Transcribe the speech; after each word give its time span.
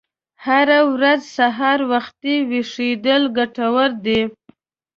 هره 0.45 0.79
ورځ 0.93 1.21
سهار 1.37 1.79
وختي 1.91 2.35
ویښیدل 2.49 3.23
ګټور 3.37 3.91
دي. 4.05 4.21